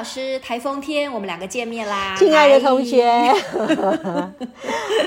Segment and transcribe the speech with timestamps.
[0.00, 2.16] 老师，台风天我们两个见面啦！
[2.16, 3.06] 亲爱的同学，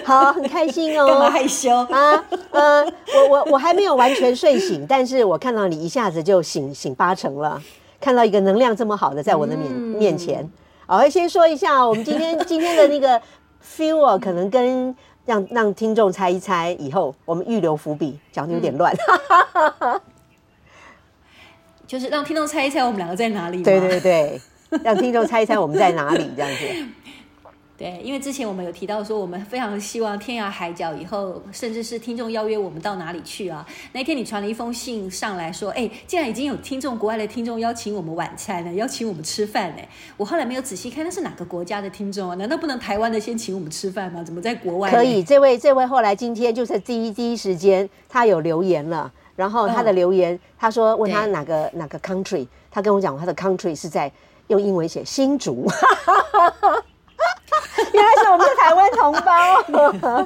[0.06, 1.08] 好，很开心哦。
[1.08, 2.24] 干嘛害羞啊？
[2.52, 7.60] 呃，我我我还没有完全睡醒，但是我看到你一下子就醒醒八成了。
[8.00, 10.48] 看到一个能量这么好的在我的面、嗯、面前，
[10.86, 13.20] 好，先说一下，我们今天 今天的那个
[13.66, 18.96] feel 啊，可能跟让让听众猜一猜，以后我们预留伏笔，讲的有点乱，
[19.80, 20.00] 嗯、
[21.88, 23.64] 就是让听众猜一猜我们两个在哪里。
[23.64, 24.40] 对对对，
[24.84, 26.66] 让听众猜一猜我们在哪里，这样子。
[27.76, 33.66] 对，因为之前我们有提到说，我们非常希望天涯海角以后，甚至是听众邀约我们到哪里去啊？
[33.94, 39.82] 那天你传了一封信上来说，哎，竟然已经有听众国外的听众邀请我们晚餐了，邀请我们吃饭呢。
[40.16, 42.36] 我后来没有仔细看，那是哪个国家的听众啊？
[42.36, 44.24] 难道不能台湾的先请我们吃饭吗？
[44.24, 44.92] 怎么在国外？
[44.92, 54.10] 可以，这位这位后来今天就是第一第一时间他有留言了，然后他的留言、嗯、他说问他哪个哪个 country，他跟我讲他的 country 是在
[54.48, 55.68] 用英文写新竹。
[57.94, 60.26] 原来是我们的台湾同胞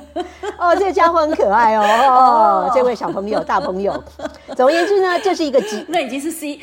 [0.58, 4.02] 哦，这个家伙很可爱哦，哦，这位小朋友、大朋友。
[4.56, 6.60] 总而言之呢，这是一个级，那已经是 C，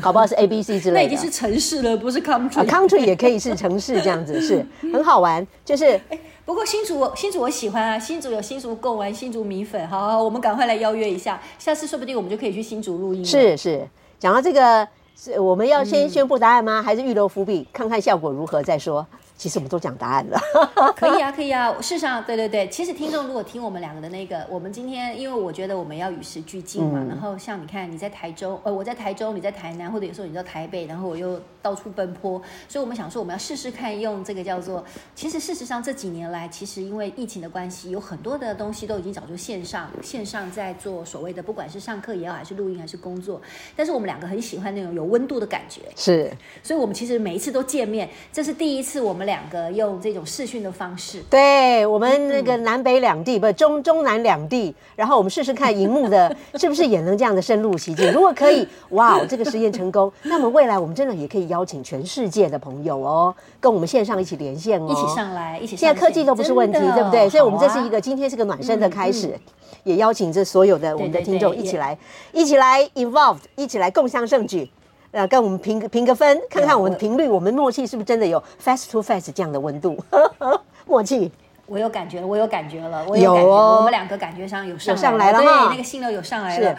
[0.00, 1.00] 搞不好是 A、B、C 之类的。
[1.00, 2.60] 那已经是城市了，不是 country。
[2.60, 5.46] 啊，country 也可以是城市，这样子是 很好玩。
[5.64, 13.24] 就是，哎，不过新竹，新竹我喜欢啊，新竹有新竹贡丸、新竹米粉，好，好，我们赶快来邀约一下，下次说不定我们就可以去新竹录音。
[13.24, 16.80] 是是，讲到这个，是我们要先宣布答案吗？
[16.80, 19.06] 嗯、还是预留伏笔，看看效果如何再说？
[19.36, 20.40] 其实我们都讲答案了，
[20.96, 21.72] 可以啊，可以啊。
[21.80, 27.00] 事实上，对对对，其实听众如果听我们两个的那个，我们今天，因为我觉得我们要与时俱进嘛。
[27.02, 34.84] 嗯、然后像你看，你在台州，呃，我在台州，你在台南，或者有时候你在台北，然后我又到处奔波，所以我们想说，我们要试试看用这个叫做。
[35.16, 43.42] 其实事实上这几年来，其实因为疫情的关系，有很多的东西都已经早就线上，线上在做所谓的，不管是上课也好，还是录音，还是工作。
[43.74, 46.32] 但是我们两个很喜欢那种有温度的感觉，是。
[46.62, 49.23] 所以我们其实每一次都见面，这是第一次我们。
[49.24, 58.12] 两个用这种视讯的方式，对我们那个南北两地，嗯、不中中南两地，然后我们试试看荧幕的 是不是也能这样的深入其境。
[58.12, 65.76] 如果可以，哇，这个实验成功， 那么未来我们真的也可以邀请全世界的朋友哦，跟我们线上一起连线哦，一起上来，一起。
[65.76, 67.28] 现在科技都不是问题，对不对？
[67.28, 71.96] 所以，我们这是一个、啊、今天是个暖身的开始，嗯嗯、也邀请这所有的我们的听众一起来，
[72.32, 74.70] 一起来 involved，一起来共襄盛举。
[75.14, 79.96] 呃，跟我们评个评个分，看看我们的频率，我们默契是不是真的有 fast to fast 这样的温度？
[80.86, 81.30] 默契，
[81.66, 86.78] 我有感觉了，我有感觉了，我有感觉，我们两个感觉上有上来了，上来了对，那个心流有上来了，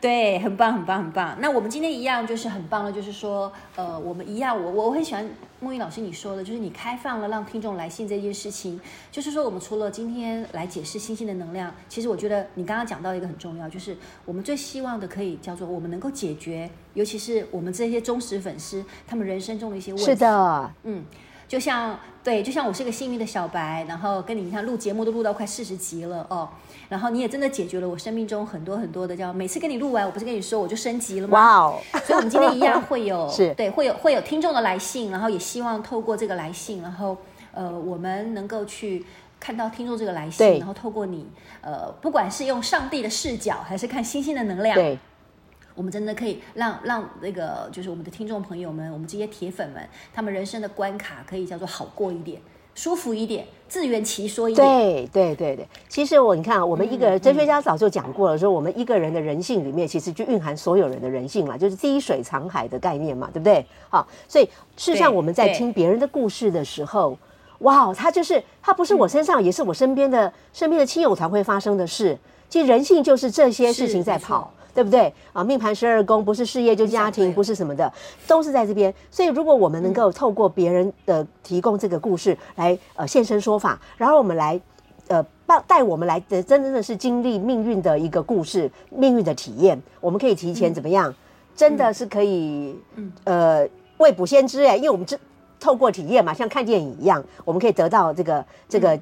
[0.00, 1.36] 对，很棒，很棒，很棒。
[1.40, 5.28] 那我们今天一样就是很棒了，就是说，呃，我们一样，我我很喜欢。
[5.62, 8.80] 木英老师，你说的就是你开放了让听众来信这件事情，
[9.12, 20.04] 就是说我们除了今天来解释星星的能量，其实我觉得你刚刚讲到一个很重要，就是我们最希望的可以叫做我们能够解决，尤其是我们这些忠实粉丝他们人生中的一些问题。
[20.04, 21.04] 是的，嗯。
[21.52, 26.48] 就像对，就像我是个幸运的小白，然后跟你看录节目都录到快四十集了哦，
[26.88, 31.38] 然后你也真的解决了我生命中很多很多的叫每次跟你录完，我不是跟你说我就升级了吗？
[31.38, 37.14] 哇哦所以我们今天一样会有 是对，会有会有听众的来信，然后也希望透过这个来信，然后
[37.52, 39.04] 呃，我们能够去
[39.38, 41.26] 看到听众这个来信，然后透过你
[41.60, 44.98] 呃，不管是用上帝的视角，还是看星星的能量，对。
[45.74, 52.40] 我们真的可以让让那个就是我们的听众朋友们，我们这些铁粉们，他们人生的关卡可以叫做好过一点，
[52.74, 54.66] 舒服一点，自圆其说一点。
[54.66, 63.64] 对对对对，其实我你看，我们一个哲学家早就讲过了，说我们一个人的人性里面，其实就蕴含所有人的人性嘛，就是滴水藏海的概念嘛，对不对？
[63.88, 64.44] 好，所以
[64.76, 67.16] 事实上我们在听别人的故事的时候，
[67.60, 72.18] 哇，他就是他不是我身上，也是我身边的身边的亲友才会发生的事。
[72.48, 74.52] 其实人性就是这些事情在跑。
[74.74, 75.42] 对不对啊？
[75.44, 77.92] 命盘十二宫不是事业就家庭，不是什么的，
[78.26, 78.92] 都是在这边。
[79.10, 84.60] 所以，如果我们能够透过别人的提供这个故事来呃现身说法，然后我们来
[85.08, 91.14] 呃带带我们来的真正的是经历命运的一个故事，命运的体验，我们可以提前怎么样？
[91.54, 93.68] 真的是可以嗯呃
[93.98, 95.18] 未卜先知哎，因为我们这
[95.60, 98.98] 透过体验嘛，像看电影一样，我们可以得到这个这个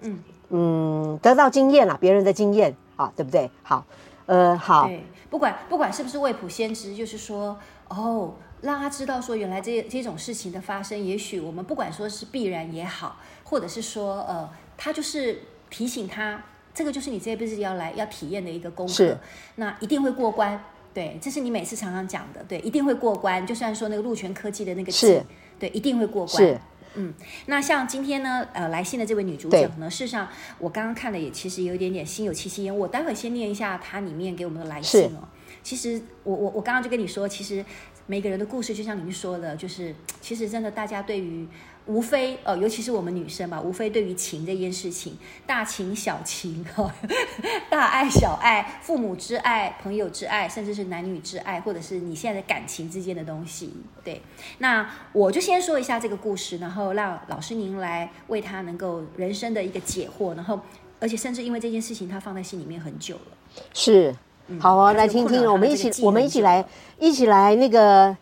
[0.48, 3.48] 嗯得到经验啦，别人的经验啊，对不对？
[3.62, 3.84] 好，
[4.30, 4.86] 呃好。
[4.86, 16.42] 对不管不管是不是未卜先知，就是说，哦，让他知道说，原来这这种事情的发生，也许我们不管说是必然也好，或者是说呃，他就是提醒他，
[16.74, 19.18] 这个就是你这辈子要来要体验的一个功课，
[19.56, 20.62] 那一定会过关。
[20.92, 23.46] 对，这是你每次常常讲的，对，一定会过关。
[23.46, 25.24] 就算说那个陆权科技的那个是，
[25.60, 26.60] 对，一定会过关。
[26.94, 27.14] 是，嗯，
[27.46, 30.28] 那像今天呢，呃，来信的这位女主角呢，事实上
[30.58, 32.76] 我刚刚看了也其实有一点点心有戚戚焉。
[32.76, 35.28] 我待会先念一下她里面给我们的来信哦。
[35.62, 37.64] 其实我我我刚刚就跟你说，其实
[38.06, 41.46] 每个人的故事就像您说的，就是其实真的大家对于。
[41.86, 46.90] 无非呃，尤其是我们女生嘛，无非对于情这件事情，大情小情，哦、
[47.68, 53.72] 大爱小爱，父母之爱，朋友之爱，甚至是男女之爱，或者是你现在的感情之间的东西。
[54.04, 54.22] 对，
[54.58, 60.60] 那我就先说一下这个故事，然后让老师您来为他能够人生的一个解惑，然后
[61.00, 63.62] 而且甚至因为这件事情，他放在心里面很久了。
[63.74, 64.14] 是，
[64.60, 66.64] 好啊，嗯、来听听，我们一起，我们一起来，
[66.98, 68.16] 一起来那个。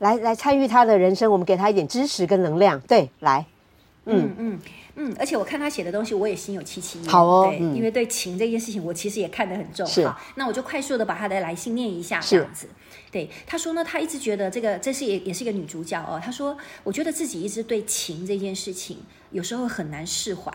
[0.00, 2.80] 来来参与他的人生，我们给他一点支持跟能量。
[2.80, 3.44] 对，来，
[4.06, 4.58] 嗯嗯
[4.96, 7.08] 嗯，而且我看他写的东西，我也心有戚戚焉。
[7.08, 9.86] 好哦，对，嗯、因为对情这件事情，我其实也看得很重。
[9.86, 12.66] 是，好，那我就快速的把他的来信念一下，这样子。
[13.12, 16.20] 对，他说呢，他一直觉得这个，这是也也是一个女主角哦。
[16.22, 18.98] 他说，我觉得自己一直对情这件事情，
[19.30, 20.50] 有时候很难释怀。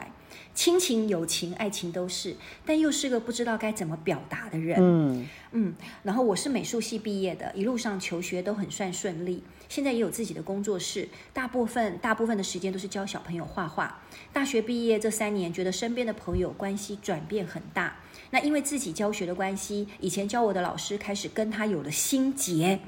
[0.56, 2.36] 亲情、友情、爱情都是，
[2.66, 4.78] 但又是个不知道该怎么表达的人。
[4.80, 14.02] 嗯嗯，然后我是美术系毕业的，一路上求学都很算顺利，现在也有自己的工作室，大部分大部分的时间都是教小朋友画画。
[14.32, 17.98] 大学毕业这三年，觉得身边的朋友关系转变很大。
[18.32, 22.80] 那因为自己教学的关系，以前教我的老师开始跟他有了心结。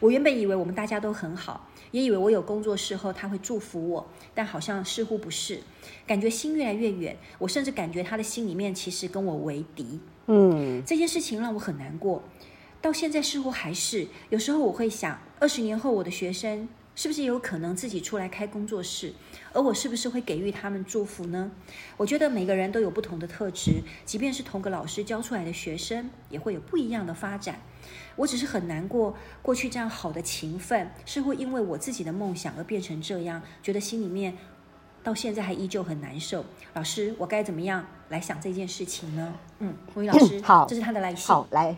[0.00, 1.69] 我原本以为我们大家都很好。
[1.90, 5.60] 也以为我有工作室后他会祝福我，但好像似乎不是，
[6.06, 7.16] 感觉心越来越远。
[7.38, 10.00] 我甚至感觉他的心里面其实跟我为敌。
[10.26, 12.22] 嗯，这件事情让我很难过，
[12.80, 14.06] 到现在似乎还是。
[14.28, 19.12] 有时候我会想，二十年后我的学生是不是有可能自己出来开工作室，
[19.52, 21.50] 而我是不是会给予他们祝福呢？
[21.96, 27.60] 我觉得每个人都有不同的特质，即便是同个老师教出来的学生，也会有不一样的发展。
[28.16, 34.36] 我只是很难过，过去这样好的情分，是会因为我自己的梦想而变成这样，觉得心里面
[35.02, 36.44] 到现在还依旧很难受。
[36.74, 39.34] 老师，我该怎么样来想这件事情呢？
[39.60, 41.26] 嗯，红玉老师，好，这是他的来信。
[41.28, 41.74] 好，来，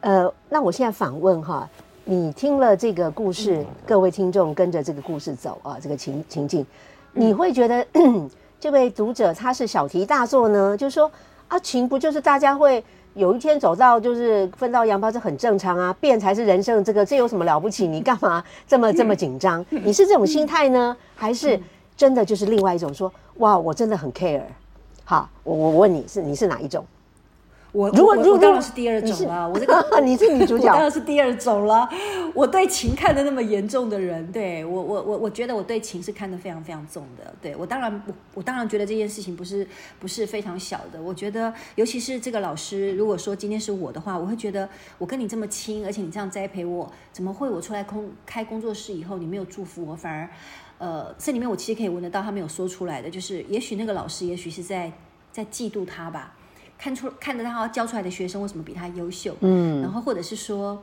[0.00, 1.70] 呃，那我现在反问哈，
[2.08, 6.64] 你听了这个故事，嗯、各位听众跟着这个故事走啊，这个情情境，
[7.12, 8.30] 你会觉得、嗯、
[8.60, 10.76] 这位读者他是小题大做呢？
[10.76, 11.10] 就是说
[11.48, 12.82] 啊，情不就是大家会。
[13.14, 17.88] 有一天走到就是分道扬镳，这很正常啊，变才是人生，这个这有什么了不起？
[17.88, 19.64] 你干嘛 这么这么紧张？
[19.70, 21.58] 你是这种心态呢，还是
[21.96, 24.42] 真的就是另外一种说，哇，我真的很 care？
[25.02, 26.86] 好，我我问你是你是哪一种？
[27.76, 31.86] 我如果如果 当然是第二种了，我这个你是女主角，当然是第二种了。
[32.32, 37.34] 我对情看得那么严重的人，对我我我我觉得我对情是看得非常非常重的。
[37.42, 39.66] 对我当然我我当然觉得这件事情不是
[40.00, 41.00] 不是非常小的。
[41.02, 50.28] 我觉得尤其是这个老师，如果说今天是我的话，我会觉得我跟你这么亲，而且你这样栽培我，怎么会我出来空开工作室以后你没有祝福我，反而
[50.78, 54.90] 呃这里面我其实可以闻得到他没有说出来的，就是也许那个老师也许是在
[55.30, 56.32] 在嫉妒他吧。
[56.78, 60.82] 看出看着他教出来的学生为什么比他优秀，嗯，然后或者是说，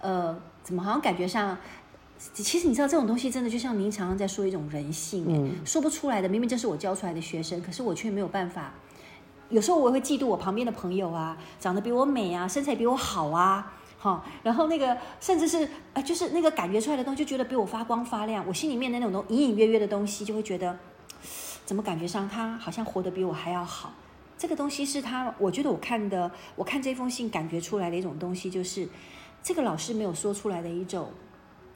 [0.00, 1.56] 呃，怎么好像感觉上，
[2.32, 8.72] 其实你知道这种东西真的就像您常常在说一种人性，嗯，说不出来的，明明这是我教出来的学生，可是我却没有办法。
[9.48, 20.78] 有时候我也会嫉妒我旁边的朋友啊，长得比我美啊，身材比我好啊，哈，然后那个甚至是呃，就是那个感觉出来的东西，就觉得比我发光发亮，我心里面的那种隐隐约约的东西，就会觉得，
[21.66, 23.92] 怎么感觉上他好像活得比我还要好。
[24.42, 28.88] 这个东西是他，我觉得我看的，我看这封信感觉出来的一种东西，就是
[29.40, 31.12] 这个老师没有说出来的一种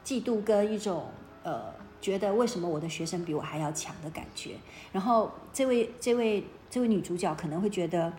[0.04, 1.06] 嫉妒跟一种
[1.44, 4.56] 呃，觉得为什么我的学生比我还要强的感觉。
[4.90, 8.12] 然后这位这位这位女主角可能会觉得，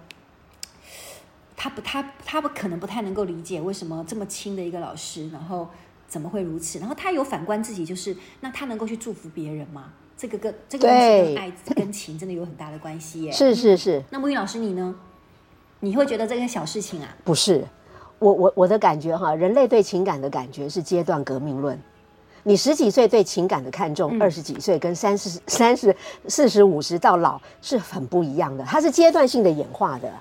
[1.57, 5.67] 她不，她她不可能不太能够理解为什么这么亲的一个老师，然后
[6.07, 6.79] 怎么会如此。
[6.79, 9.91] 然后她有反观自己，就是那她能够去祝福别人吗？
[10.17, 13.31] 这个跟这个东西跟爱跟情真的有很大的关系耶。
[13.31, 14.03] 是是是。
[14.09, 14.95] 那沐音老师你呢？
[15.79, 17.15] 你会觉得这个小事情啊？
[17.23, 17.63] 不是，
[18.17, 21.79] 我我我的感觉哈，人类对情感的感觉是阶段革命论。
[22.41, 25.95] 你十几岁对情感的看重，二十几岁跟三十三十
[26.27, 30.11] 四十五十到老是很不一样的，它是阶段性的演化的。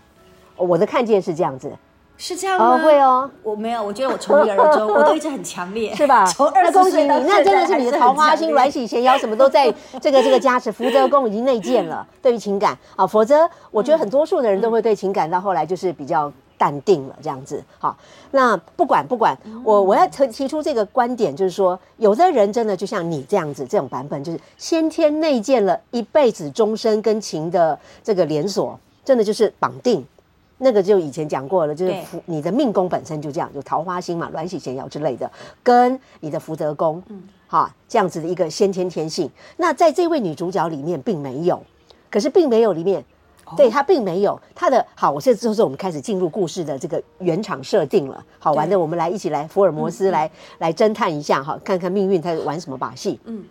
[0.57, 1.73] 我的看见是这样子。
[2.19, 2.75] 是这样吗？
[2.75, 6.25] 哦，会哦，我没有，我觉得我从一而终，我都一直很强烈， 是吧？
[6.33, 12.07] 从二恭喜你，那真的是你的桃花心、软喜贤爻什么都在 这个这个加持，福德宫已经内建了。
[12.23, 17.63] 对于情感啊，否则我觉得很多数的人都会对情感到后来就是比较淡定了这样子。
[17.79, 17.95] 好，
[18.31, 30.05] 那不管不管，我我要提提出这个观点，就是说，有的人真的就像你这样子，这种版本就是先天内建了一辈子终身跟情的这个连锁，真的就是绑定。
[30.59, 35.31] 那个就以前讲过了，就是福你的命宫本身就这样，就桃花星嘛、鸾喜咸爻之类的，
[35.63, 39.31] 跟你的福德宫，嗯，哈，这样子的一个先天天性。
[39.59, 41.63] 那在这位女主角里面并没有，
[42.11, 43.05] 可是并没有里面，
[43.45, 45.11] 哦、对她并没有她的好。
[45.11, 53.21] 我现在就是我们开始进入故事的这个原厂设定了，好玩的，我们来一起来福尔摩斯来、嗯、来侦探一下哈，看看命运在玩什么把戏。
[53.25, 53.45] 嗯，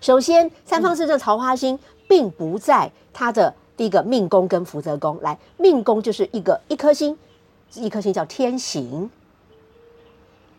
[0.00, 3.52] 首先三方四正桃花星并不在她的。
[3.80, 7.16] 第一个命宫跟福德宫，来命宫就是一个一颗星，
[7.76, 9.10] 一颗星叫天行。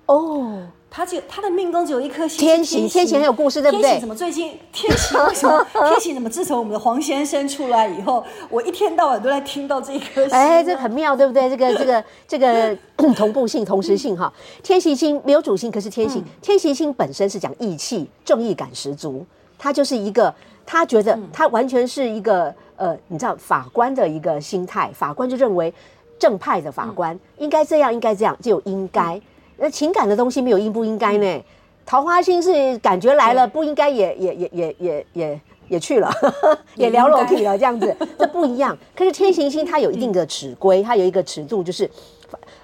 [0.08, 2.40] 哦，他只有他的命宫只有一颗星。
[2.40, 4.00] 天行，天行很有故事，对不对？
[4.00, 10.36] 怎么最近天行为什么天行怎么 自从我们的黄先生出来以后，我一天到晚都在听到这一颗星。
[10.36, 11.48] 哎，这很妙，对不对？
[11.48, 12.76] 这个这个这个
[13.14, 14.34] 同步性、同时性哈。
[14.64, 19.24] 天行星没有主星，可是天行、嗯、天行星本身是讲义气、正义感十足，
[19.60, 20.34] 它就是一个。
[20.66, 25.74] 他觉得他完全是一个呃，你知道法官的一个心态，法官就认为
[26.18, 29.20] 正派的法官应该这样，应该这样，就有应该。
[29.58, 31.44] 那情感的东西没有应不应该呢？
[31.86, 36.12] 桃花心是感觉来了，不应该也也也也也也也去了，
[36.76, 38.78] 也聊楼梯了，这样子，这不一样。
[38.96, 41.90] 可是天行星它有一定的尺规，它有一个尺度，就是。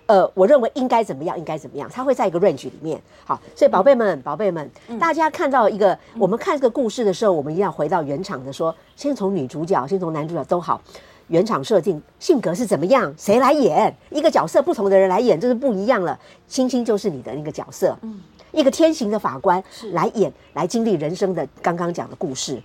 [0.07, 2.99] 呃，我认为应该怎么样，应该怎么样，它会在一个 range 里面。
[3.25, 10.81] 好，所以宝贝们，宝贝们，嗯、大家看到一个，我们看这个故事的时候，我们一定要回到原厂的说，先从女主角，先从男主角都好，
[11.27, 13.93] 原厂设定性格是怎么样，谁来演？
[14.09, 16.17] 一个角色，不同的人来演，这是不一样了。
[16.47, 18.21] 青青就是你的那个角色，嗯，
[18.53, 19.61] 一个天行的法官
[19.91, 22.63] 来演，来经历人生的刚刚讲的故事，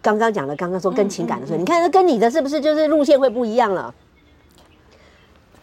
[0.00, 3.92] 刚刚讲的，刚刚说跟情感的时候，你看，跟你的是不是就是路线会不一样了？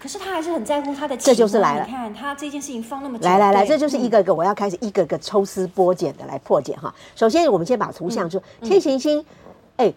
[0.02, 1.86] 可是他还是很在乎他的，这就是来了。
[1.86, 6.92] 你看他这件事情放那么久，来来来，这就是一个个我要开始一个个抽丝剥茧的来破解哈。
[7.16, 9.24] 首先，我们先把图像说天行星，
[9.78, 9.94] 哎，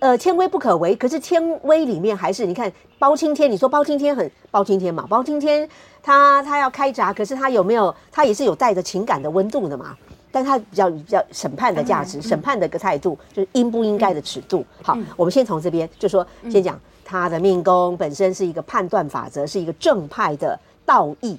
[0.00, 5.06] 呃，天威不可为，可是天威里面还是你看包青天，你说包青天很包青天嘛？
[5.08, 5.68] 包青天
[6.02, 7.94] 他他要开闸，可是他有没有？
[8.10, 9.96] 他也是有带着情感的温度的嘛？
[10.32, 14.66] 但他比较比较审判的价值，审判的一个态度，就是应不应该的尺度。
[14.82, 16.76] 好，我们先从这边就说先讲。
[17.08, 21.38] 他的命宫本身是一个判断法则，是一个正派的道义，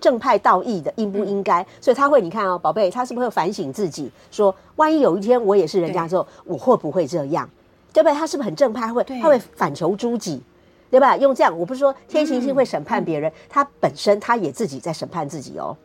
[0.00, 7.48] 正派道义的应不应该，所以他会，你看哦，宝贝，他是不是会反省自己，说万一有一天我也是人家之后，我会不会这样，
[7.92, 8.14] 对不对？
[8.16, 8.92] 他是不是很正派？
[8.92, 10.42] 会，他会反求诸己，
[10.90, 11.16] 对吧？
[11.16, 15.76] 用这样，我不是说天行星会审判别人，他本身他也自己在审判自己哦，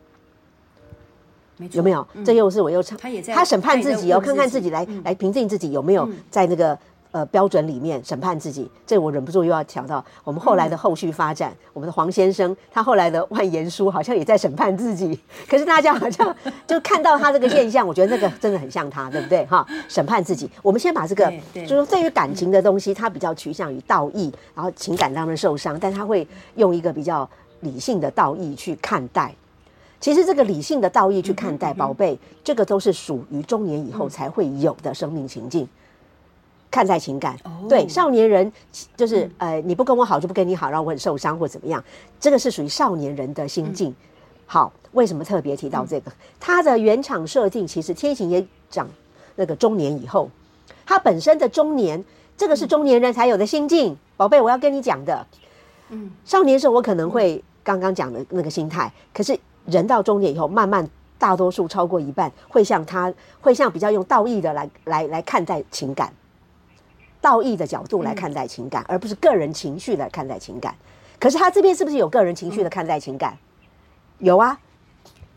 [1.70, 2.04] 有没有？
[2.24, 6.76] 这又是我又唱，他也在他审判自己哦，看看自己来来评定自己有没有在那个。
[7.12, 11.50] 呃，标准里面审判自己，这我忍不住又要讲到我们后来的后续发展。
[11.50, 15.18] 嗯、我们的黄先生，他后来的万言书好像也在审判自己。
[15.48, 16.34] 可是大家好像
[16.68, 19.44] 就看到他这个现象，我觉得那个真的很像他，对不对？
[19.46, 20.48] 哈，审判自己。
[20.62, 26.24] 我们先把这个，就是说对于感情的东西，他比较趋向于道义，然后情感当中受伤，但他会
[26.54, 27.28] 用一个比较
[27.60, 29.34] 理性的道义去看待。
[29.98, 35.68] 其实这个理性的道义去看待宝贝，这个都是属于中年以后才会有的生命情境。
[36.70, 37.68] 看待情感，oh.
[37.68, 38.50] 对少年人
[38.96, 41.82] 就是呃，你不跟我好就不跟你好，让我很受伤或怎么样，
[42.20, 43.90] 这个是属于少年人的心境。
[43.90, 43.96] 嗯、
[44.46, 46.12] 好，为什么特别提到这个？
[46.38, 48.88] 它的原厂设定其实天行也讲
[49.34, 50.30] 那个中年以后，
[50.86, 52.04] 他本身的中年，
[52.36, 53.96] 这个是中年人才有的心境。
[54.16, 55.26] 宝贝，我要跟你讲的，
[55.88, 59.36] 嗯，少年时候我可能会刚刚讲的那个心态，可是
[59.66, 66.12] 人到中年以后，慢慢大多数超过一半会像他，会像比较用道义的来来来看待情感。
[67.20, 70.74] 道义的角度来看待情感，嗯、而不是个人情绪来看待情感。
[71.18, 73.36] 可是他这边是不是有个人情绪的看待情感？
[74.18, 74.58] 嗯、有啊，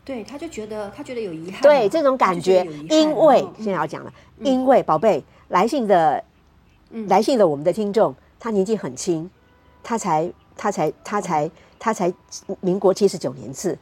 [0.04, 1.60] 对，他就觉得他觉得有遗憾。
[1.60, 6.22] 对，这种感觉，因为现在要讲了，嗯、因为宝贝来信的，
[6.90, 9.30] 嗯、来信的我们的听众，他年纪很轻，
[9.82, 12.12] 他才他才他才他才
[12.60, 13.78] 民国七十九年次。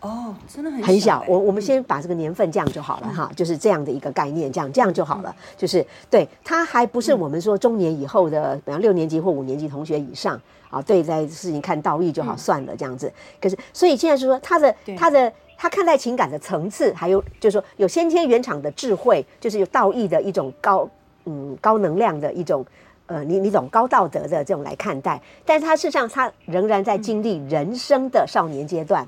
[0.00, 1.22] 哦，真的很很小。
[1.28, 5.36] 我我们先把这个年份这样就好了哈，就是这样的一个概念，这样这样就好了。
[5.58, 10.40] 就是对他还不是我们说中年以后的，比方六年级或五年级同学以上
[10.70, 13.12] 啊，对在事情看道义就好算了这样子。
[13.38, 20.88] 可是所以现在是说他的他的他看待情感的层次，还有就是说有先天原厂的智慧，就是有道义的一种高
[21.26, 22.64] 嗯高能量的一种
[23.04, 29.06] 呃你你懂高道德的这种来看待，但是他事实上他仍然在经历人生的少年阶段。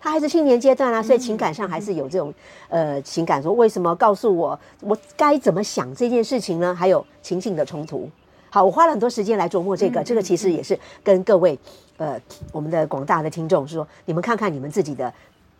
[0.00, 2.32] 他还是青年阶段啊，所以情感上还是有这种，
[2.68, 6.74] 呃，情感说为什么告诉我我该怎么想这件事情呢？
[6.74, 8.08] 还有情性的冲突，
[8.48, 11.58] 好，我花了很多时间来琢磨这个，这个其实也是跟各位
[11.98, 12.18] 呃
[12.50, 15.12] 我们的广大的听众说，你们看看你们自己的，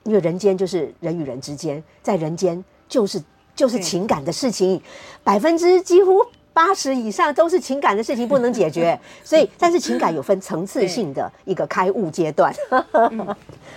[0.05, 3.23] 因为人间就是人与人之间，在人间就是
[3.55, 4.81] 就是情感的事情，
[5.23, 6.25] 百分之几乎。
[6.53, 12.53] 八十以上都是情感的事情不能解决， 所以但是情感有分层次性的一个开悟阶段。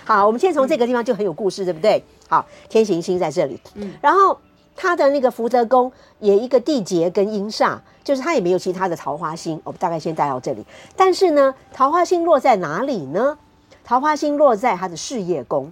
[0.05, 2.03] 好，我们先从这个地方就很有故事，对不对？
[2.27, 4.37] 好，天行星在这里，嗯然后
[4.75, 9.61] 他的那个福德宫也一个地劫跟阴煞，就是他也没有其他的桃花星。
[9.63, 13.37] 我们大概先带到这里，但是呢，桃花星落在哪里呢？
[13.83, 15.71] 桃花星落在他的事业宫。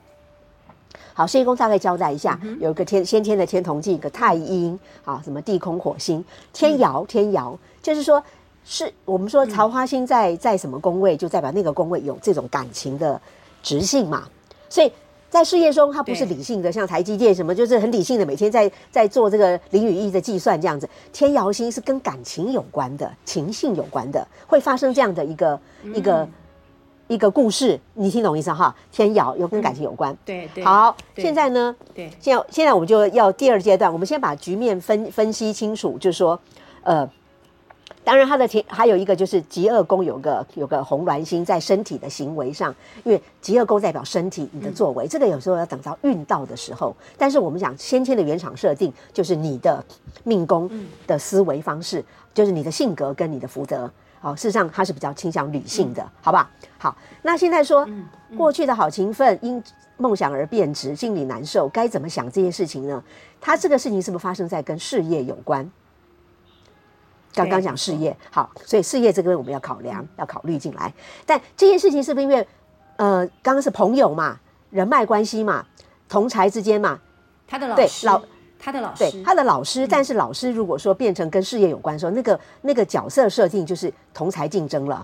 [1.13, 6.23] 好，事业宫大概交代一下，有一个天先天的天同忌，一个太阴，啊，什么地空火星，
[6.53, 8.23] 天姚天姚，就是说，
[8.63, 13.19] 是我们说桃花星在在什么宫位，就代表那个宫位有这种感情的
[13.61, 14.27] 直性嘛。
[14.69, 14.91] 所以
[15.29, 20.89] 在事业中，它不是理性的，像台积电什么，就是很理性的，每天在在做这个零与一的计算这样子。
[21.13, 25.59] 天姚星是跟感情有关的，情性有关的，会发生这样的一个
[25.93, 26.27] 一个。
[27.07, 28.73] 一个故事，你听懂意思哈？
[28.89, 30.63] 天姚又跟感情有关，嗯、对对。
[30.63, 31.75] 好，现在呢？
[31.93, 36.39] 对，现在现在我们就要第二阶段，我们先把局面分分析清楚，就是说，
[36.83, 37.05] 呃，
[38.03, 46.95] 当然他的天还有一个就是极恶宫有个有个红鸾星在身体的行为上，因为极恶宫代表身体你的作为，嗯、这个有时候要等到运到的时候。
[47.17, 49.83] 但是我们讲先天的原厂设定，就是你的
[50.23, 50.69] 命宫
[51.05, 53.89] 的思维方式，嗯、就是你的性格跟你的福德。
[54.19, 56.49] 好，事实上它是比较倾向理性的，嗯、好吧？
[56.77, 57.87] 好，那现在说、
[58.37, 59.63] 过去的好勤奋因
[59.97, 63.03] 梦想而变质，心里难受，该怎么想这些事情呢？
[63.39, 65.69] 他这个事情是不是发生在跟事业有关？
[67.33, 70.93] 刚刚讲事业，好，所以事业这个我们要考量，要考虑进来。
[71.25, 72.47] 但这件事情是不是因为
[72.97, 75.65] 呃，刚刚是朋友嘛，人脉关系嘛，
[76.07, 76.99] 同才之间嘛，
[77.47, 78.21] 他的老师对老。
[78.63, 85.03] 他的老师，对他的老师，但是老师如果说变成跟事业有关的时候，那个那个角色设定就是同才竞争了，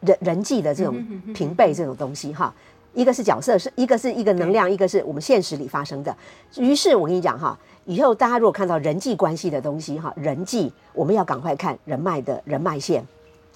[0.00, 0.94] 人人际的这种
[1.34, 2.54] 平辈这种东西哈，
[2.94, 6.16] 一个是角色，是一个是一个能量，一个是我们现实里发生的。
[6.56, 13.04] 于是我跟你讲哈，以后大家如果看到人际关系的东西哈，人际我们要赶快看人脉的人脉线，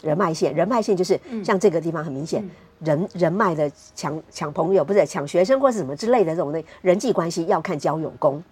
[0.02, 2.44] 人脉线，人脉线就是像这个地方很明显，
[2.80, 8.42] 人人脉的抢抢朋友，不是抢学生或是什么之类的这种的人际关系，要看交友功。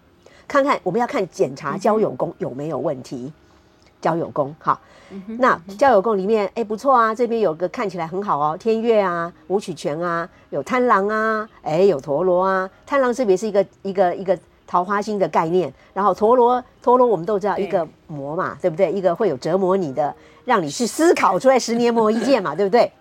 [0.48, 3.32] 看看，我们要看检查交友功有没有问题。
[4.06, 4.80] 交友宫，好，
[5.40, 18.92] 那交友宫里面，哎，不错啊，这边有个看起来很好哦，天月啊，武曲泉啊，有贪狼啊，哎，有陀螺啊，贪狼这边是一个一个一个桃花星的概念，然后陀螺陀螺我们都知道一个魔嘛，对不对？
[18.92, 20.14] 一个会有折磨你的，
[20.44, 22.92] 让你去思考出来十年磨一剑嘛，对不对？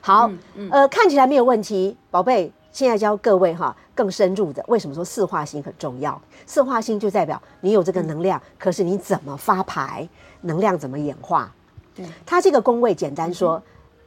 [0.00, 0.30] 好，
[0.70, 2.50] 呃，看起来没有问题，宝贝。
[2.72, 6.20] 现在教各位哈，更深入的，为什么说四化星很重要？
[6.46, 10.08] 四化星就代表你有这个能量，可是你怎么发牌，
[10.40, 11.52] 能量怎么演化？
[11.94, 13.62] 对，它这个宫位简单说，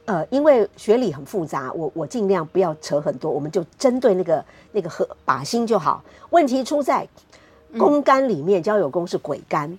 [0.06, 6.02] 呃，因为学理很复杂，我我尽量不要扯很多，我们就针对那个那个和靶心就好。
[6.30, 7.08] 问题出在
[7.78, 9.78] 宫干里面，交友宫是鬼干，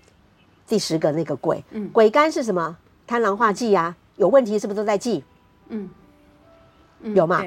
[0.65, 2.77] 第十个那个鬼，鬼干是什么？
[3.05, 5.23] 贪狼化忌呀，有问题是不是都在忌？
[5.67, 5.89] 嗯，
[7.13, 7.43] 有吗？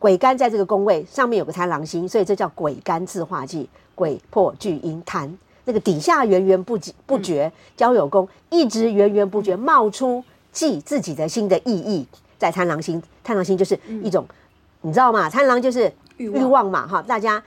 [0.00, 5.38] 癸干在这个宫位上面有个贪狼星，所以这叫鬼干自化忌，鬼破巨阴贪。
[5.66, 12.08] 那个底下源源不不绝，嗯、交友宫一直源源不绝冒出记自己的心的意义，
[12.38, 15.28] 在贪狼星，贪狼星就是一种，嗯、你知道吗？
[15.28, 17.02] 贪狼就是欲望嘛，哈！
[17.02, 17.40] 大家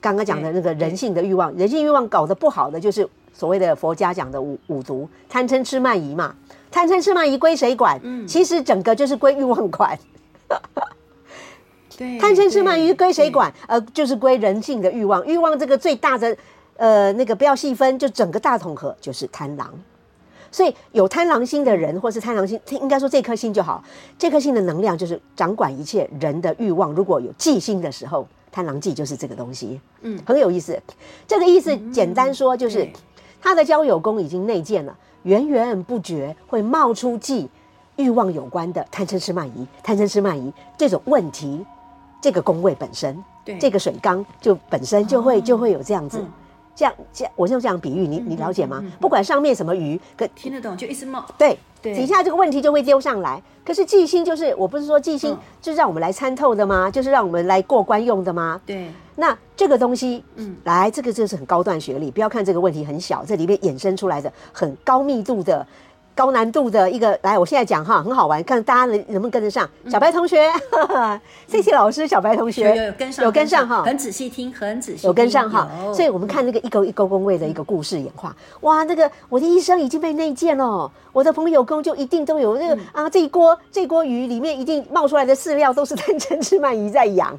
[0.00, 6.34] 刚刚讲的那个人性的欲望，人性欲望搞得不好的就是所谓的佛家讲的五五毒，贪嗔痴慢疑嘛。
[6.70, 8.00] 贪嗔痴慢疑归谁管？
[8.02, 9.96] 嗯、其实整个就是归欲望管。
[12.20, 13.52] 贪嗔痴慢疑归谁管？
[13.66, 15.24] 呃，就是归人性的欲望。
[15.26, 16.36] 欲望这个最大的，
[16.76, 19.72] 呃，那个不要细分，就整个大统合就是贪狼。
[20.50, 23.82] 所以有贪狼心的人，或是贪狼心，应该说这颗心就好。
[24.16, 26.92] 这颗心的能量就是掌管一切人的欲望。
[26.92, 29.80] 如果有忌星的时候，贪狼忌就是这个东西。
[30.02, 30.80] 嗯，很有意思。
[31.26, 32.88] 这个意思简单说就是，
[33.42, 37.48] 他的交友宫已经内建了，源源不绝会冒出忌
[37.96, 41.66] 欲望有关的贪嗔痴慢疑、贪嗔痴慢疑这种问题。
[42.24, 46.32] 这个宫位本身，对这个水缸就本身就会、哦、就会有这样子，嗯、
[46.74, 48.78] 这样这样，我就这样比喻，你你了解吗？
[48.80, 51.22] 嗯嗯嗯、不管上面什么鱼，可听得懂就一直冒。
[51.36, 53.42] 对对，底下这个问题就会丢上来。
[53.62, 56.88] 可是记星就是，我不是说忌星就是让我们来参透的吗？
[56.88, 58.58] 嗯、就是让我们来过关用的吗？
[58.64, 58.90] 对。
[59.16, 62.10] 那这个东西，嗯，来，这个就是很高段学历。
[62.10, 65.64] 不要看这个问题很小，这里面衍生出来的很高密度的
[66.14, 69.68] 高难度的一个，来，我现在讲哈，很好玩，看大家能能不能跟得上。
[69.88, 70.48] 小白同学，
[71.48, 75.68] 谢谢老师，小白同学有有跟上，有跟上哈，很仔细听，很仔细，有跟上哈。
[75.92, 87.36] 所以我们看那个一勾一勾工位的一个故事演化，哇，那个我的一生已经被内建了，我的朋友宫就一定都有那个啊，这一锅这锅鱼里面一定冒出来的饲料都是贪嗔痴慢疑在养，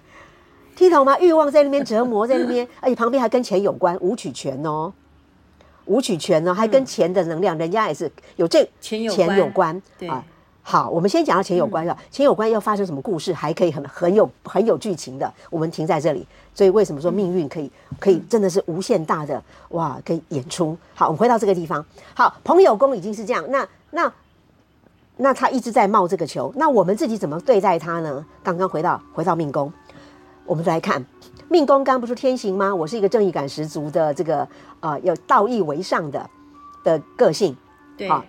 [0.76, 1.18] 听懂吗？
[1.20, 4.92] 欲望在那边折磨，在那边，而且旁边还跟钱有关，舞曲权哦。
[5.86, 10.24] 武曲权呢，还跟钱的能量，嗯、人家也是有这钱有关对啊。
[10.68, 15.32] 好，我们先讲到钱有关的，嗯、钱有关要发生什么故事，还可以很很有很有剧情的。
[15.52, 20.76] 我们停在这里，所以为什么说命运可以、嗯、可以真的是无限大的哇，可以演出。
[20.96, 21.86] 好，我们回到这个地方。
[22.16, 24.12] 好，朋友宫已经是这样，那那
[25.18, 28.26] 那他一直在冒这个球，那我们自己怎么对待他呢？
[28.42, 29.72] 刚刚回到回到命宫，
[30.48, 31.06] 我们再来看。
[31.56, 32.76] 命宫刚不是天行吗？
[32.76, 34.46] 我是一个正义感十足的这个
[34.82, 36.30] 呃，有道义为上的
[36.84, 37.56] 的个性，
[37.96, 38.22] 对，好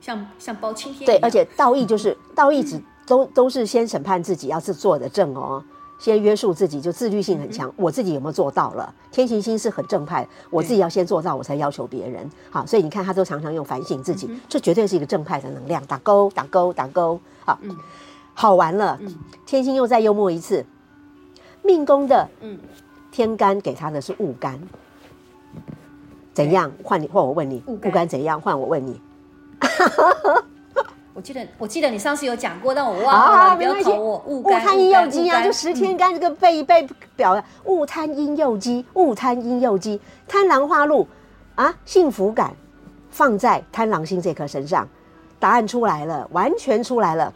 [0.00, 1.04] 像像包青天。
[1.04, 5.60] 对，而且道义就是 道义，只都都是先审判自己，要是做的正哦，
[5.98, 7.68] 先约束自己，就自律性很强。
[7.68, 8.94] 嗯、我自己有没有做到了？
[9.10, 12.30] 天行星是很正派，我自己要先做到，我才要求别人。
[12.48, 15.84] 好，所以你看他都常常用反省自己，这绝对是一个正派的能量。
[15.86, 17.18] 打勾，打勾，打勾。
[17.44, 17.76] 好，嗯、
[18.34, 18.96] 好玩了。
[19.00, 19.12] 嗯、
[19.44, 20.64] 天星又再幽默一次。
[21.62, 22.58] 命宫的嗯，
[23.10, 24.58] 天干给他的是戊干，
[26.32, 26.70] 怎样？
[26.82, 28.40] 换你换我问你，戊干怎样？
[28.40, 29.00] 换我问你。
[31.14, 33.10] 我记得我记得你上次有讲过，但我忘了。
[33.10, 34.22] 啊，不要考我。
[34.24, 37.44] 戊戊贪阴右机啊，就十天干这个背一背表的。
[37.64, 41.08] 戊贪阴右鸡，戊贪阴右鸡，贪狼化禄
[41.56, 42.54] 啊，幸福感
[43.10, 44.88] 放在贪狼星这颗身上，
[45.40, 47.34] 答案出来了，完全出来了。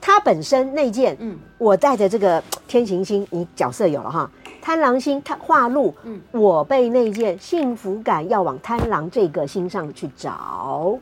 [0.00, 4.30] 他本身那件，嗯，我带着这个天行星，你角色有了哈。
[4.62, 10.98] 贪狼星他化禄，嗯，我被那件幸福感要往贪狼这个星上去找，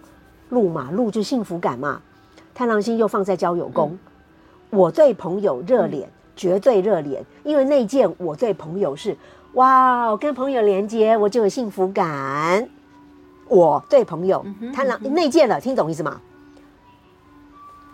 [0.48, 2.00] 禄嘛，禄就幸福感嘛。
[2.54, 9.16] 贪狼星又放在交友宫，嗯、我对朋友热脸，嗯、绝对热脸，因为那件我对朋友是，
[9.54, 12.68] 哇，跟朋友连接我就有幸福感。
[13.48, 16.20] 我对朋友贪狼内建了，听懂意思吗？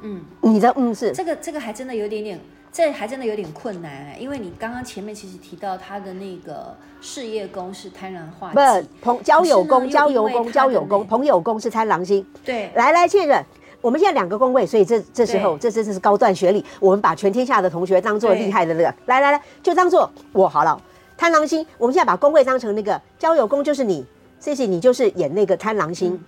[0.03, 2.41] 嗯，你的嗯是这个这个还真的有点点，
[2.73, 12.27] 这还真的有点困难哎，因为你刚刚前面其实提到他的那个事业宫是贪狼化，不是朋交友宫交友宫交友宫朋友宫是贪狼星。
[12.45, 13.43] 对，来来确认，
[13.81, 20.81] 我们现在两个宫位，所以这这时候这真的是高段学历，我们把全天下的同学当做厉害的那个，来来来，就当做我好了。
[21.17, 24.05] 贪狼星，我们现在把宫位当成那个交友宫，就是你，
[24.41, 26.21] 谢谢你就是演那个贪狼星、嗯、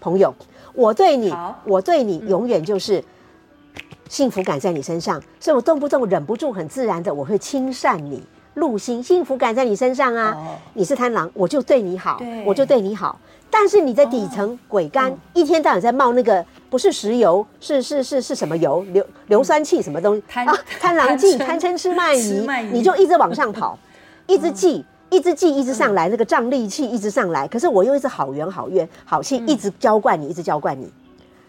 [0.00, 0.34] 朋友，
[0.74, 2.98] 我对你，我对你永远就是。
[2.98, 3.04] 嗯
[4.08, 8.22] 幸福感在你身上，所以我动不动忍不住，很自然的我会亲善你。
[8.52, 13.18] 入心幸福感在你身上啊，哦、你是贪狼，我就对你好，我就对你好。
[13.48, 18.82] 但是你在底层鬼干，哦、一天到晚在冒那个不是石油，是是是是什么油？
[18.92, 20.22] 硫硫酸气什么东西？
[20.28, 23.78] 贪啊， 贪狼忌，贪嗔痴慢疑，你就一直往上跑，
[24.28, 27.46] 一直记，一直记，一直上来，嗯、那个瘴癘气一直上来。
[27.46, 30.90] 可是我又一直好缘好缘好气，一直浇灌你，一直浇灌你。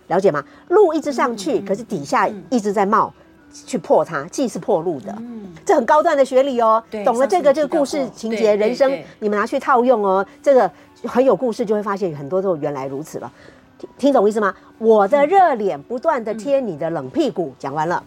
[0.07, 0.43] 了解吗？
[0.67, 3.23] 路一直上去，嗯、可是底下一直在冒，嗯、
[3.65, 6.83] 去破它，既是破路的，嗯、这很高段的学理哦。
[7.05, 10.69] 懂了这个这个故事情节，人生你们拿去套用哦，这个
[11.05, 13.31] 很有故事，就会发现很多都原来如此了。
[13.79, 14.53] 听听懂意思吗？
[14.77, 18.03] 我的热脸不断的贴你的冷屁股，讲、嗯、完了。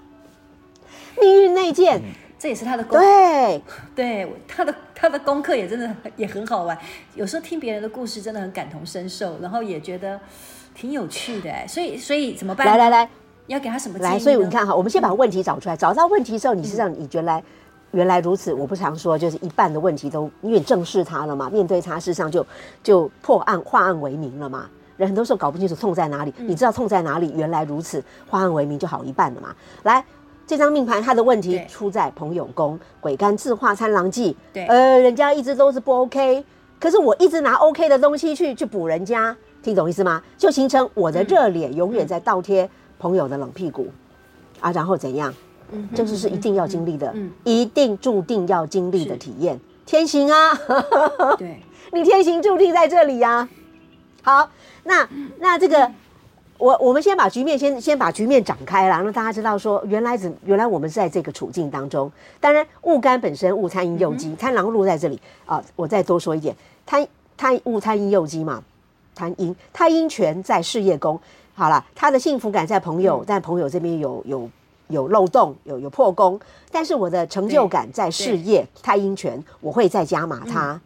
[1.20, 2.04] 命运内建，嗯、
[2.40, 3.62] 这也是他的功对
[3.94, 6.76] 对，他的他的功课也真的也很好玩。
[7.14, 10.18] 有时候听别人的故事真的很感同身受，然后也觉得。
[10.72, 12.64] 挺有趣的哎，所以所以怎么办？
[12.64, 13.10] 来来来，
[13.48, 14.16] 要给他什么来？
[14.16, 15.76] 所以你看哈，我们先把问题找出来。
[15.76, 17.42] 找到问题之后，你实际上你原来
[17.90, 18.54] 原来如此。
[18.54, 22.46] 我不常说，就是一半的问题都因为你正视他了嘛，面对他，事实上就
[22.84, 24.70] 就破案化案为明了嘛。
[24.96, 29.54] 人很多时候搞不清楚痛在哪里，你知道痛在哪里，原来如此，化案为明就好一半了嘛。
[29.82, 30.02] 来，
[30.50, 34.36] 这张命盘它的问题出在朋友宫，鬼干自化参狼忌。
[34.52, 36.44] 对，呃，人家一直都是不 OK，
[36.80, 39.36] 可是我一直拿 OK 的东西去去补人家。
[39.62, 40.20] 听懂意思吗？
[40.36, 43.86] 就形成我的热脸永远在倒贴朋友的冷屁股，
[44.58, 45.32] 啊，然后怎样？
[45.70, 49.56] 嗯，这是是一定要经历的，嗯，一定注定要经历的体验。
[49.86, 50.52] 天行啊，
[51.38, 51.62] 对，
[51.94, 53.48] 你天行注定在这里呀。
[54.22, 54.50] 好，
[54.82, 55.08] 那
[55.38, 55.92] 那这个，
[56.60, 62.12] 我我们先把局面先先把局面展开了，让大家知道说，原来怎原来我们是在这个处境当中。
[62.38, 65.64] 当然，戊干本身戊参阴右机，贪狼禄在这里啊。
[65.74, 68.62] 我再多说一点，贪贪戊参阴右机嘛。
[69.14, 71.18] 贪阴，太阴权在事业宫，
[71.54, 74.48] 好了，他的幸福感在朋友，嗯、但朋友这边有有
[74.88, 76.38] 有漏洞，有有破功，
[76.70, 80.80] 但是我的成就感在事业，太阴权我会再加码他，嗯、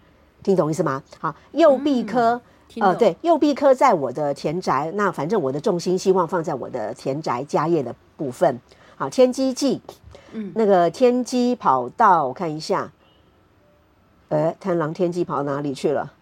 [0.45, 1.03] 听懂意思吗？
[1.19, 2.41] 好，右弼科
[2.81, 8.61] 呃，对，右臂科在我的田宅，那反正我的重心希望放在我的田宅家业的部分。
[8.97, 9.81] 好，天机记，
[10.33, 12.91] 嗯，那个天机跑到我看一下，
[14.29, 16.13] 哎，贪狼天机跑到哪里去了？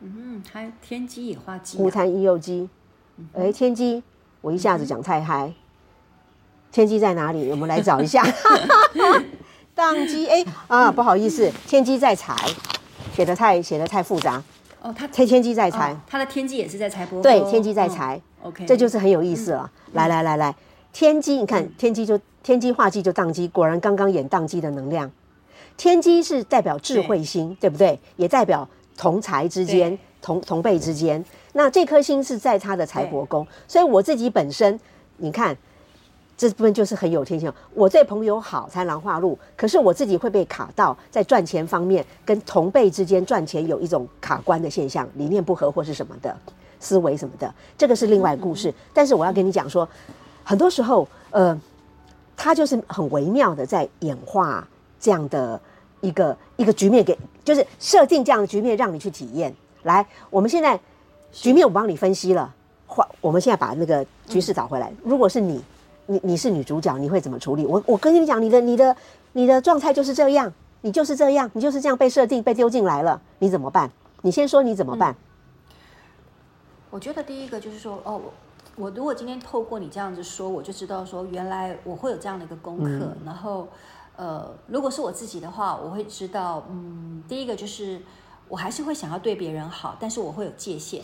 [0.00, 2.68] 嗯，还天机也化忌，孤贪一右鸡，
[3.34, 4.02] 哎，天机，
[4.40, 5.52] 我一下子讲太嗨，
[6.72, 7.50] 天机在哪里？
[7.50, 8.24] 我们来找一下。
[9.76, 12.34] 宕机，哎啊，不好意思，天机在财。
[13.20, 14.42] 写的太写的太复杂
[14.80, 17.20] 哦，他天天机在财，他的天机也是在财帛。
[17.20, 19.70] 对，天机在财，OK，这就是很有意思了。
[19.92, 20.54] 来来来来，
[20.90, 25.10] 天机，你看天机就天机化忌就当机，果然刚刚演当机的能量。
[25.76, 28.00] 天机是代表智慧星，对不对？
[28.16, 31.22] 也代表同财之间、同同辈之间。
[31.52, 34.80] 那这颗星是在他的财帛宫，所以我自己本身，
[35.18, 35.54] 你看。
[36.40, 37.52] 这部分就是很有天性。
[37.74, 46.34] 我对朋友好，才狼化路，可是我自己会被卡到，在赚钱方面跟同辈之间赚钱有一种卡关的现象，理念不合或是什么的
[46.80, 48.72] 思维什么的，这个是另外故事。
[48.94, 49.86] 但是我要跟你讲说，
[50.42, 51.60] 很多时候，呃，
[52.34, 54.66] 他就是很微妙的在演化
[54.98, 55.60] 这样的
[56.00, 59.54] 一个一个局面，给就是设定这样的局面让你去体验。
[59.82, 60.80] 来，我们现在
[61.32, 62.50] 局面我帮你分析了，
[62.86, 64.90] 换我们现在把那个局势找回来。
[65.04, 65.62] 如果是你。
[66.10, 67.64] 你你是女主角，你会怎么处理？
[67.64, 68.96] 我我跟你讲，你的你的
[69.32, 73.88] 你的状态就是这样，你就是这样，你就是这样被设定被丢进来了，你怎么办？
[74.22, 75.12] 你先说你怎么办？
[75.12, 75.76] 嗯，
[76.90, 78.20] 我觉得第一个就是说，哦，
[78.74, 82.88] 我如果今天透过你这样子说，我就知道说，原来我会有这样的一个功课。
[82.88, 83.68] 嗯，然后，
[84.16, 88.02] 呃，如果是我自己的话，我会知道，嗯，第一个就是
[88.48, 91.00] 我还是会想要对别人好，但是我会有界限。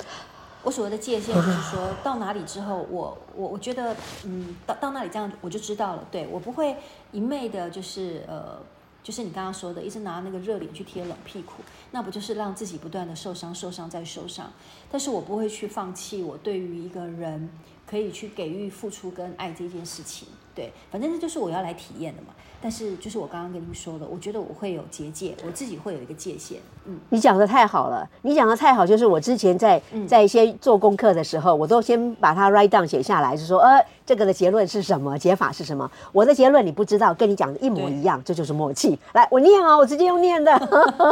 [0.63, 6.05] 我所谓的界限就是说到哪里之后，我我我觉得，嗯，到到那里这样我就知道了。
[6.11, 6.77] 对，我不会
[7.13, 8.59] 一昧的，就是呃，
[9.03, 11.53] 就是你刚刚说的，一直拿那个热脸去贴冷屁股，
[11.93, 14.51] 那不就是让自己不断的受伤、受伤再受伤？
[14.91, 17.49] 但是我不会去放弃我对于一个人
[17.89, 20.29] 可以去给予付出跟爱这件事情。
[20.55, 22.29] 对，反正这就是我要来体验的嘛。
[22.63, 26.59] 但是，就是我刚刚跟您说的，我觉得我会有结界，我自己会有一个界限。
[26.87, 35.89] 嗯，你讲的太好了，你讲的太好，就是我之前在在一些做功课的时候，我都先把它 write down 写下来，就是说，呃，这个的结论是什么，解法是什么。
[36.13, 38.99] 我的结论你不知道，跟你讲的一模一样，这就是默契。
[39.13, 40.59] 来，我念啊，我直接用念的，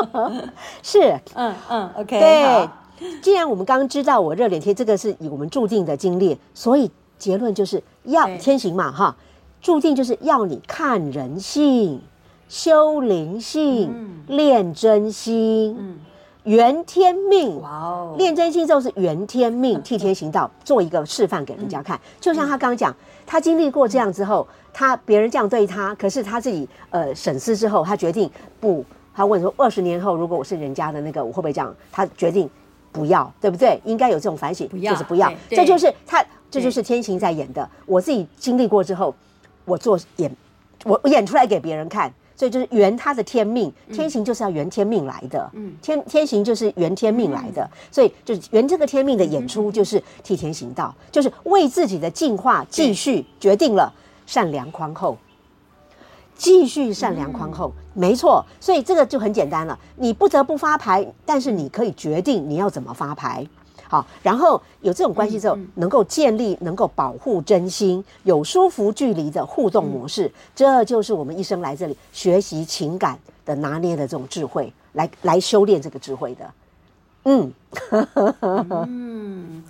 [0.83, 2.69] 是，嗯嗯，OK，对。
[2.99, 9.17] 好 既然我们刚刚知道我热脸贴这个是以我们注定的经历，所以结论就是要天行嘛，哈。
[9.61, 11.99] 注定就是要你看人性、
[12.49, 15.99] 修灵性、嗯、练真心、嗯、
[16.43, 17.59] 圆天命。
[17.63, 18.15] 哇哦！
[18.19, 21.97] 练真心就是圆天命， 替天行道，做一个示范给人家看。
[21.97, 28.31] 嗯、就像他刚刚讲，他经历过这样之后，他别人这样对他，可是他自己呃审思之后，他决定
[28.61, 28.85] 不。
[29.17, 31.75] 他问说：二十年后，如果我是人家的那个，我会不会这样？
[31.91, 32.51] 他决定
[32.95, 33.79] 不要，对不对？
[33.85, 35.31] 应该有这种反省，不就是不要。
[35.51, 37.69] 这就是他，这就是天行在演的。
[37.85, 39.15] 我自己经历过之后。
[39.67, 40.31] 我做演，
[40.85, 53.91] 我我演出来给别人看，所以就是圆他的天命，天行就是要圆天命来的，嗯，天天行就是圆天命来的，嗯、所以就是圆这个天命的演出就是替天行道，就是为自己的进化继续决定了
[54.27, 55.17] 善良宽厚，
[56.37, 63.47] 继续善良宽厚，嗯、没错，所以这个就很简单了，你不得不发牌，但是你可以决定你要怎么发牌。
[63.89, 76.51] 好，然后有这种关系之后，能够建立、能够保护真心、有舒服距离的互动模式，这就是我们一生来这里学习情感的拿捏的这种智慧，来来修炼这个智慧的。
[77.25, 77.53] 嗯，
[78.89, 79.63] 嗯。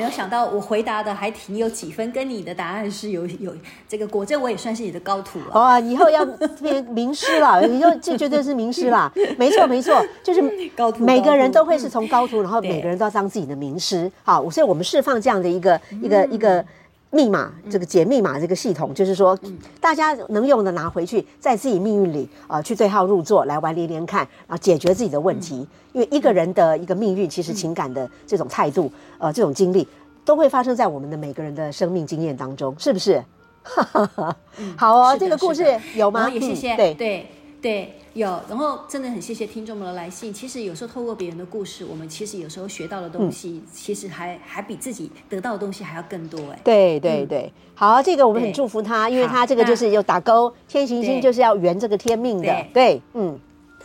[0.00, 3.54] 没有想到我回答的还挺有几分，跟你的答案是有有
[3.86, 5.50] 这个果真，我也算是你的高徒了。
[5.52, 6.24] 哦，以后要
[6.62, 9.12] 变名师了， 以后这绝对是名师啦。
[9.36, 10.42] 没错没错，就是
[10.74, 14.10] 高徒，每个人都会是从高徒，然后每个人都要当自己的名师。
[14.24, 16.64] 好，所以我们释放这样的一个一个一个
[17.10, 19.38] 密码，这个解密码这个系统，就是说
[19.80, 25.66] 大家能用的拿回去，在自己命运里啊去对号入座，来玩连连看，然后解决自己的问题。
[25.92, 29.86] 因为一个人的一个命运，其实情感的这种态度，呃，这种经历，
[30.24, 33.20] 都会发生在我们的每个人的生命经验当中，是不是？
[34.76, 36.30] 好哦，这个故事有吗？
[36.30, 36.76] 也谢谢。
[36.76, 37.26] 对对
[37.60, 38.40] 对，有。
[38.48, 40.32] 然后真的很谢谢听众们的来信。
[40.32, 46.38] 其实有时候透过别人的故事，我们其实有时候学到的东西，其实还还比自己得到的东西还要更多。
[46.50, 47.52] 哎，对对对。
[47.74, 52.66] 好，这个我们很祝福他，因为他这个就是有打勾，天行星就是要圆这个天命的。
[52.72, 53.38] 对，嗯。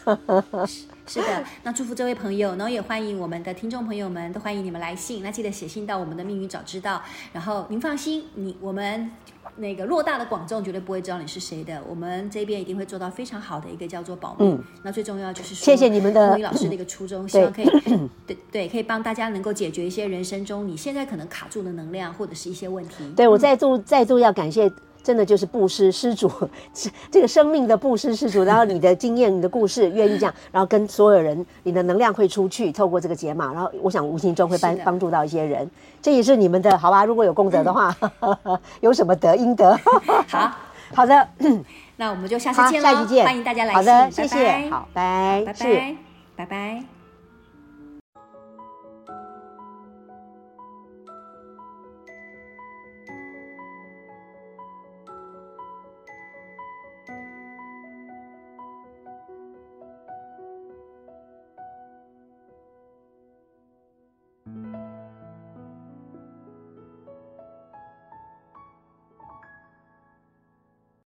[1.08, 5.22] 是的，那祝福这位朋友，然后也欢迎我们的听众朋友们，都欢迎你们来信。
[5.24, 7.02] 那记得写信到我们的命运早知道。
[7.32, 9.12] 然后您放心，你我们
[9.58, 11.82] 那个偌大的广众绝对不会知道你是谁的。
[11.88, 14.46] 我们这边一定会做到非常好的一个叫做保密。
[14.46, 17.66] 嗯，那最重要就是说，谢谢你们的吴宇老师的一个初衷，希望可以
[18.28, 23.06] 对对，可以帮大家能够解决一些人生中你现在可能卡住的能量或者是一些问题。
[23.16, 24.72] 对，我再度再度要感谢。
[25.06, 26.32] 真的就是布施施主，
[27.12, 35.70] 这个生命的布施施主，然后你的经验、你的故事，愿意这样，然后跟所有人，你的能量会出去，透过这个解码，然后我想无形中会帮帮助到一些人，
[36.02, 37.06] 这也是你们的好吧？
[37.06, 39.80] 如果有功德的话，嗯、 有什么德应得？
[40.28, 40.52] 好。
[40.94, 41.28] 好的，
[41.98, 44.70] 那我们就下次见了，下期见，欢迎大家来信，好的，谢谢，拜拜。
[44.70, 45.54] 好，拜拜。
[45.54, 45.96] 拜，
[46.36, 46.95] 拜拜。